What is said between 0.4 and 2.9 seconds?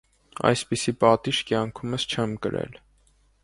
Այսպիսի պատիժ կյանքումս չեմ կրել: